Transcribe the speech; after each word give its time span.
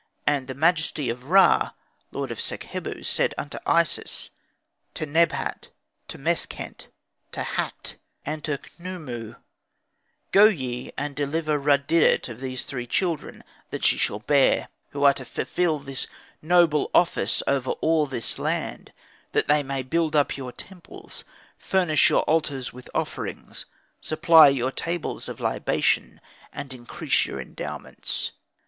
And 0.25 0.47
the 0.47 0.55
majesty 0.55 1.11
of 1.11 1.25
Ra, 1.29 1.73
lord 2.11 2.31
of 2.31 2.41
Sakhebu, 2.41 3.03
said 3.03 3.35
unto 3.37 3.59
Isis, 3.67 4.31
to 4.95 5.05
Nebhat, 5.05 5.67
to 6.07 6.17
Meskhent, 6.17 6.87
to 7.33 7.41
Hakt, 7.43 7.97
and 8.25 8.43
to 8.45 8.57
Khnumu, 8.57 9.35
"Go 10.31 10.45
ye, 10.45 10.91
and 10.97 11.15
deliver 11.15 11.59
Rud 11.59 11.85
didet 11.87 12.29
of 12.29 12.39
these 12.41 12.65
three 12.65 12.87
children 12.87 13.43
that 13.69 13.85
she 13.85 13.95
shall 13.95 14.17
bear, 14.17 14.69
who 14.89 15.03
are 15.03 15.13
to 15.13 15.23
fulfil 15.23 15.77
this 15.77 16.07
noble 16.41 16.89
office 16.95 17.43
over 17.45 17.73
all 17.73 18.07
this 18.07 18.39
land; 18.39 18.91
that 19.33 19.47
they 19.47 19.61
may 19.61 19.83
build 19.83 20.15
up 20.15 20.35
your 20.35 20.51
temples, 20.51 21.23
furnish 21.59 22.09
your 22.09 22.23
altars 22.23 22.73
with 22.73 22.89
offerings, 22.95 23.67
supply 24.01 24.47
your 24.47 24.71
tables 24.71 25.29
of 25.29 25.39
libation, 25.39 26.19
and 26.51 26.73
increase 26.73 27.27
your 27.27 27.39
endowments." 27.39 28.31